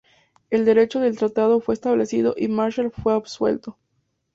El 0.49 0.65
derecho 0.65 0.99
del 0.99 1.15
tratado 1.15 1.59
fue 1.61 1.75
establecido 1.75 2.33
y 2.35 2.47
Marshall 2.47 2.89
fue 2.91 3.13
absuelto. 3.13 3.77